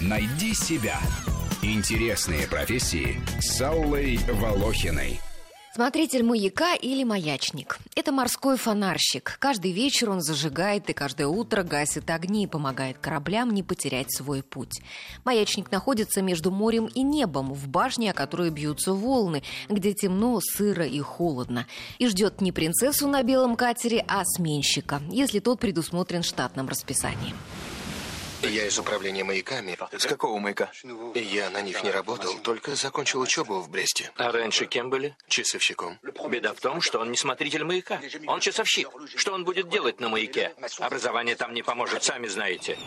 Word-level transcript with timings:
Найди 0.00 0.54
себя. 0.54 0.98
Интересные 1.62 2.46
профессии 2.46 3.20
с 3.40 3.60
Аллой 3.62 4.18
Волохиной. 4.28 5.18
Смотритель 5.74 6.22
маяка 6.22 6.76
или 6.76 7.02
маячник. 7.02 7.78
Это 7.96 8.12
морской 8.12 8.56
фонарщик. 8.56 9.38
Каждый 9.40 9.72
вечер 9.72 10.10
он 10.10 10.20
зажигает 10.20 10.88
и 10.88 10.92
каждое 10.92 11.26
утро 11.26 11.64
гасит 11.64 12.08
огни 12.10 12.44
и 12.44 12.46
помогает 12.46 12.98
кораблям 12.98 13.50
не 13.50 13.64
потерять 13.64 14.14
свой 14.14 14.44
путь. 14.44 14.82
Маячник 15.24 15.72
находится 15.72 16.22
между 16.22 16.52
морем 16.52 16.86
и 16.86 17.02
небом, 17.02 17.52
в 17.52 17.66
башне, 17.66 18.12
о 18.12 18.14
которой 18.14 18.50
бьются 18.50 18.92
волны, 18.92 19.42
где 19.68 19.94
темно, 19.94 20.38
сыро 20.40 20.86
и 20.86 21.00
холодно. 21.00 21.66
И 21.98 22.06
ждет 22.06 22.40
не 22.40 22.52
принцессу 22.52 23.08
на 23.08 23.24
белом 23.24 23.56
катере, 23.56 24.04
а 24.06 24.22
сменщика, 24.24 25.02
если 25.10 25.40
тот 25.40 25.58
предусмотрен 25.58 26.22
штатным 26.22 26.68
расписанием. 26.68 27.36
Я 28.44 28.66
из 28.66 28.78
управления 28.78 29.24
маяками. 29.24 29.76
С 29.96 30.06
какого 30.06 30.38
маяка? 30.38 30.70
Я 31.14 31.50
на 31.50 31.62
них 31.62 31.82
не 31.82 31.90
работал, 31.90 32.38
только 32.38 32.74
закончил 32.74 33.20
учебу 33.20 33.60
в 33.60 33.70
Бресте. 33.70 34.10
А 34.16 34.30
раньше 34.32 34.66
кем 34.66 34.90
были? 34.90 35.16
Часовщиком. 35.28 35.98
Беда 36.28 36.52
в 36.52 36.60
том, 36.60 36.80
что 36.80 37.00
он 37.00 37.10
не 37.10 37.16
смотритель 37.16 37.64
маяка. 37.64 38.00
Он 38.26 38.40
часовщик. 38.40 38.88
Что 39.16 39.32
он 39.32 39.44
будет 39.44 39.68
делать 39.68 40.00
на 40.00 40.08
маяке? 40.08 40.54
Образование 40.78 41.36
там 41.36 41.54
не 41.54 41.62
поможет, 41.62 42.04
сами 42.04 42.26
знаете. 42.26 42.78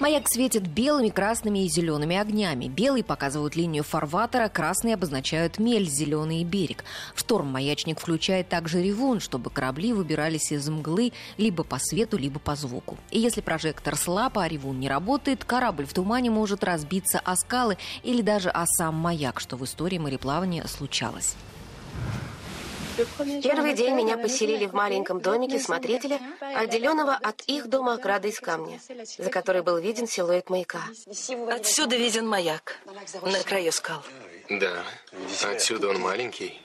Маяк 0.00 0.28
светит 0.28 0.66
белыми, 0.66 1.08
красными 1.08 1.64
и 1.64 1.68
зелеными 1.68 2.16
огнями. 2.16 2.66
Белые 2.66 3.04
показывают 3.04 3.54
линию 3.54 3.84
фарватера, 3.84 4.48
красные 4.48 4.94
обозначают 4.94 5.58
мель, 5.58 5.86
зеленый 5.88 6.42
берег. 6.42 6.84
В 7.14 7.20
шторм 7.20 7.46
маячник 7.46 8.00
включает 8.00 8.48
также 8.48 8.82
ревун, 8.82 9.20
чтобы 9.20 9.50
корабли 9.50 9.92
выбирались 9.92 10.50
из 10.50 10.68
мглы 10.68 11.12
либо 11.36 11.62
по 11.62 11.78
свету, 11.78 12.18
либо 12.18 12.40
по 12.40 12.56
звуку. 12.56 12.98
И 13.10 13.20
если 13.20 13.40
прожектор 13.40 13.96
слаб, 13.96 14.36
а 14.38 14.48
ревун 14.48 14.80
не 14.80 14.88
работает, 14.88 15.44
корабль 15.44 15.86
в 15.86 15.94
тумане 15.94 16.28
может 16.28 16.64
разбиться 16.64 17.20
о 17.20 17.36
скалы 17.36 17.78
или 18.02 18.20
даже 18.20 18.50
о 18.50 18.66
сам 18.66 18.96
маяк, 18.96 19.38
что 19.38 19.56
в 19.56 19.64
истории 19.64 19.98
мореплавания 19.98 20.66
случалось. 20.66 21.36
Первый 23.42 23.74
день 23.74 23.94
меня 23.94 24.16
поселили 24.16 24.66
в 24.66 24.72
маленьком 24.72 25.20
домике 25.20 25.58
смотрителя, 25.58 26.20
отделенного 26.40 27.14
от 27.14 27.42
их 27.42 27.68
дома 27.68 27.94
ограды 27.94 28.28
из 28.28 28.38
камня, 28.40 28.80
за 29.18 29.30
которой 29.30 29.62
был 29.62 29.78
виден 29.78 30.06
силуэт 30.06 30.50
маяка. 30.50 30.82
Отсюда 31.50 31.96
виден 31.96 32.26
маяк 32.26 32.78
на 33.22 33.42
краю 33.42 33.72
скал. 33.72 34.02
Да, 34.48 34.84
отсюда 35.42 35.88
он 35.88 36.00
маленький. 36.00 36.60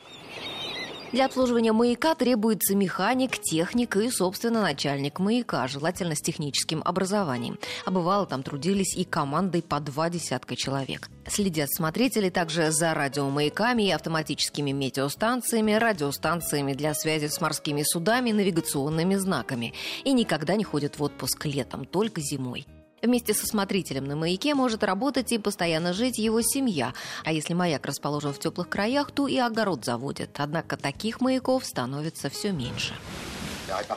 Для 1.12 1.26
обслуживания 1.26 1.74
маяка 1.74 2.14
требуется 2.14 2.76
механик, 2.76 3.40
техник 3.40 3.96
и, 3.98 4.12
собственно, 4.12 4.62
начальник 4.62 5.18
маяка, 5.18 5.68
желательно 5.68 6.16
с 6.16 6.22
техническим 6.22 6.84
образованием. 6.86 7.58
А 7.86 7.92
бывало, 7.92 8.28
там 8.28 8.44
трудились 8.44 8.96
и 8.96 9.06
командой 9.06 9.64
по 9.64 9.80
два 9.80 10.12
десятка 10.12 10.56
человек. 10.56 11.10
Следят 11.28 11.70
смотрители 11.72 12.30
также 12.30 12.70
за 12.72 12.94
радиомаяками 12.94 13.84
и 13.88 13.92
автоматическими 13.92 14.70
метеостанциями, 14.72 15.74
радиостанциями 15.74 16.74
для 16.74 16.94
связи 16.94 17.28
с 17.28 17.42
морскими 17.42 17.82
судами, 17.84 18.32
навигационными 18.32 19.16
знаками. 19.16 19.74
И 20.04 20.14
никогда 20.14 20.56
не 20.56 20.64
ходят 20.64 21.00
в 21.00 21.04
отпуск 21.04 21.46
летом, 21.46 21.86
только 21.86 22.22
зимой. 22.22 22.68
Вместе 23.02 23.34
со 23.34 23.46
смотрителем 23.46 24.06
на 24.06 24.16
маяке 24.16 24.56
может 24.56 24.84
работать 24.84 25.32
и 25.32 25.38
постоянно 25.38 25.94
жить 25.94 26.18
его 26.18 26.42
семья. 26.42 26.94
А 27.24 27.32
если 27.32 27.54
маяк 27.54 27.86
расположен 27.86 28.34
в 28.34 28.40
теплых 28.40 28.70
краях, 28.70 29.12
то 29.12 29.28
и 29.28 29.38
огород 29.38 29.86
заводят. 29.86 30.32
Однако 30.38 30.78
таких 30.78 31.22
маяков 31.22 31.66
становится 31.66 32.30
все 32.30 32.52
меньше. 32.52 32.94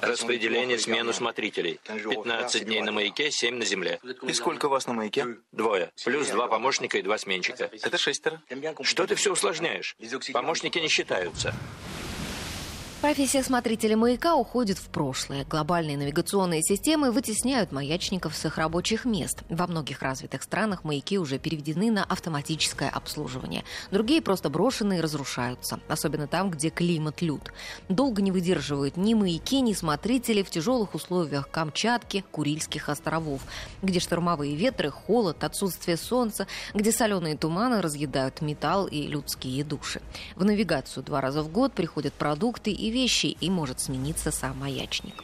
Распределение 0.02 0.78
смену 0.78 1.12
смотрителей. 1.12 1.80
15 1.84 2.64
дней 2.64 2.82
на 2.82 2.92
маяке, 2.92 3.30
7 3.30 3.56
на 3.56 3.64
земле. 3.64 4.00
И 4.22 4.32
сколько 4.32 4.66
у 4.66 4.68
вас 4.68 4.86
на 4.86 4.92
маяке? 4.92 5.38
Двое. 5.50 5.90
Плюс 6.04 6.28
два 6.28 6.46
помощника 6.46 6.98
и 6.98 7.02
два 7.02 7.18
сменщика. 7.18 7.70
Это 7.82 7.98
шестеро. 7.98 8.42
Что 8.82 9.06
ты 9.06 9.14
все 9.14 9.32
усложняешь? 9.32 9.96
Помощники 10.32 10.78
не 10.78 10.88
считаются. 10.88 11.54
Профессия 13.02 13.42
смотрителя 13.42 13.96
маяка 13.96 14.36
уходит 14.36 14.78
в 14.78 14.86
прошлое. 14.86 15.44
Глобальные 15.44 15.96
навигационные 15.96 16.62
системы 16.62 17.10
вытесняют 17.10 17.72
маячников 17.72 18.36
с 18.36 18.44
их 18.44 18.58
рабочих 18.58 19.04
мест. 19.04 19.42
Во 19.48 19.66
многих 19.66 20.02
развитых 20.02 20.44
странах 20.44 20.84
маяки 20.84 21.18
уже 21.18 21.40
переведены 21.40 21.90
на 21.90 22.04
автоматическое 22.04 22.88
обслуживание. 22.88 23.64
Другие 23.90 24.22
просто 24.22 24.50
брошены 24.50 24.98
и 24.98 25.00
разрушаются, 25.00 25.80
особенно 25.88 26.28
там, 26.28 26.48
где 26.52 26.70
климат 26.70 27.22
лют. 27.22 27.52
Долго 27.88 28.22
не 28.22 28.30
выдерживают 28.30 28.96
ни 28.96 29.14
маяки, 29.14 29.60
ни 29.62 29.72
смотрители 29.72 30.44
в 30.44 30.50
тяжелых 30.50 30.94
условиях 30.94 31.50
Камчатки, 31.50 32.24
Курильских 32.30 32.88
островов, 32.88 33.40
где 33.82 33.98
штормовые 33.98 34.54
ветры, 34.54 34.92
холод, 34.92 35.42
отсутствие 35.42 35.96
солнца, 35.96 36.46
где 36.72 36.92
соленые 36.92 37.36
туманы 37.36 37.82
разъедают 37.82 38.42
металл 38.42 38.86
и 38.86 39.08
людские 39.08 39.64
души. 39.64 40.00
В 40.36 40.44
навигацию 40.44 41.02
два 41.02 41.20
раза 41.20 41.42
в 41.42 41.50
год 41.50 41.72
приходят 41.72 42.12
продукты 42.12 42.70
и 42.70 42.91
вещи, 42.92 43.26
и 43.26 43.50
может 43.50 43.80
смениться 43.80 44.30
сам 44.30 44.58
маячник. 44.58 45.14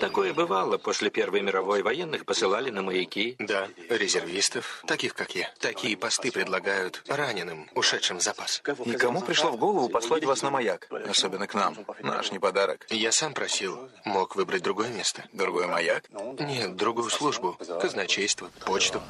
Такое 0.00 0.34
бывало. 0.34 0.76
После 0.76 1.08
Первой 1.10 1.40
мировой 1.40 1.82
военных 1.82 2.26
посылали 2.26 2.70
на 2.70 2.82
маяки. 2.82 3.34
Да, 3.38 3.68
резервистов, 3.88 4.82
таких 4.86 5.14
как 5.14 5.34
я. 5.34 5.50
Такие 5.58 5.96
посты 5.96 6.30
предлагают 6.30 7.02
раненым, 7.08 7.70
ушедшим 7.74 8.18
в 8.18 8.22
запас. 8.22 8.62
И 8.84 8.92
кому 8.92 9.22
пришло 9.22 9.50
в 9.50 9.56
голову 9.56 9.88
послать 9.88 10.24
вас 10.24 10.42
на 10.42 10.50
маяк? 10.50 10.88
Особенно 11.08 11.46
к 11.46 11.54
нам. 11.54 11.78
Наш 12.02 12.30
не 12.30 12.38
подарок. 12.38 12.86
Я 12.90 13.10
сам 13.10 13.32
просил, 13.32 13.88
мог 14.04 14.36
выбрать 14.36 14.62
другое 14.62 14.88
место. 14.88 15.24
Другой 15.32 15.66
маяк? 15.66 16.04
Нет, 16.38 16.76
другую 16.76 17.08
службу, 17.10 17.58
казначейство, 17.80 18.50
почту. 18.66 19.00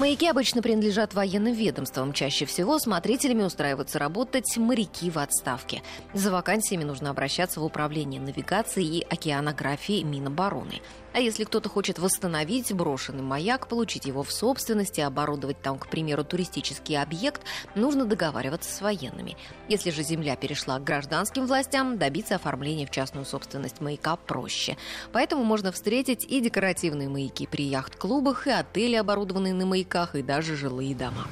Маяки 0.00 0.26
обычно 0.28 0.62
принадлежат 0.62 1.12
военным 1.12 1.52
ведомствам. 1.52 2.14
Чаще 2.14 2.46
всего 2.46 2.78
смотрителями 2.78 3.42
устраиваются 3.42 3.98
работать 3.98 4.56
моряки 4.56 5.10
в 5.10 5.18
отставке. 5.18 5.82
За 6.14 6.30
вакансиями 6.30 6.84
нужно 6.84 7.10
обращаться 7.10 7.60
в 7.60 7.64
Управление 7.66 8.18
навигации 8.18 8.82
и 8.82 9.02
океанографии 9.02 10.02
Минобороны. 10.02 10.80
А 11.12 11.20
если 11.20 11.44
кто-то 11.44 11.68
хочет 11.68 11.98
восстановить 11.98 12.72
брошенный 12.72 13.22
маяк, 13.22 13.66
получить 13.66 14.04
его 14.04 14.22
в 14.22 14.32
собственности, 14.32 15.00
оборудовать 15.00 15.60
там, 15.60 15.78
к 15.78 15.88
примеру, 15.88 16.24
туристический 16.24 17.00
объект, 17.00 17.42
нужно 17.74 18.04
договариваться 18.04 18.72
с 18.72 18.80
военными. 18.80 19.36
Если 19.68 19.90
же 19.90 20.02
земля 20.02 20.36
перешла 20.36 20.78
к 20.78 20.84
гражданским 20.84 21.46
властям, 21.46 21.98
добиться 21.98 22.36
оформления 22.36 22.86
в 22.86 22.90
частную 22.90 23.26
собственность 23.26 23.80
маяка 23.80 24.16
проще. 24.16 24.76
Поэтому 25.12 25.42
можно 25.42 25.72
встретить 25.72 26.24
и 26.24 26.40
декоративные 26.40 27.08
маяки 27.08 27.46
при 27.46 27.64
яхт-клубах, 27.64 28.46
и 28.46 28.50
отели, 28.50 28.94
оборудованные 28.94 29.54
на 29.54 29.66
маяках, 29.66 30.14
и 30.14 30.22
даже 30.22 30.54
жилые 30.54 30.94
дома. 30.94 31.26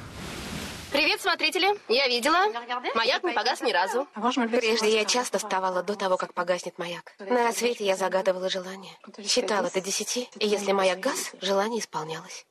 Привет, 1.19 1.37
смотрители. 1.37 1.67
Я 1.89 2.07
видела. 2.07 2.47
Маяк 2.95 3.23
не 3.23 3.33
погас 3.33 3.61
ни 3.61 3.71
разу. 3.71 4.07
Прежде 4.51 4.93
я 4.93 5.05
часто 5.05 5.37
вставала 5.37 5.83
до 5.83 5.95
того, 5.95 6.17
как 6.17 6.33
погаснет 6.33 6.77
маяк. 6.77 7.13
На 7.19 7.43
рассвете 7.43 7.85
я 7.85 7.95
загадывала 7.95 8.49
желание. 8.49 8.93
Считала 9.25 9.69
до 9.69 9.81
десяти, 9.81 10.29
и 10.39 10.47
если 10.47 10.71
маяк 10.71 10.99
гас, 10.99 11.31
желание 11.41 11.81
исполнялось. 11.81 12.45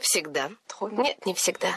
Всегда. 0.00 0.50
Нет, 0.90 1.24
не 1.24 1.34
всегда. 1.34 1.68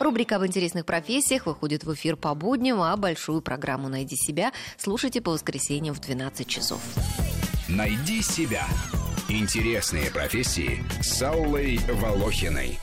Рубрика 0.00 0.36
об 0.36 0.44
интересных 0.44 0.84
профессиях 0.84 1.46
выходит 1.46 1.84
в 1.84 1.94
эфир 1.94 2.16
по 2.16 2.34
будням, 2.34 2.82
а 2.82 2.96
большую 2.96 3.40
программу 3.40 3.88
«Найди 3.88 4.16
себя» 4.16 4.52
слушайте 4.76 5.22
по 5.22 5.30
воскресеньям 5.30 5.94
в 5.94 6.00
12 6.00 6.46
часов. 6.48 6.80
Найди 7.68 8.22
себя. 8.22 8.66
Интересные 9.28 10.10
профессии 10.10 10.84
с 11.00 11.22
Аллой 11.22 11.78
Волохиной. 11.88 12.78